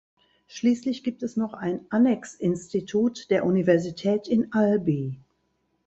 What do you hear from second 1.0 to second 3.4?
gibt es noch ein Annex-Institut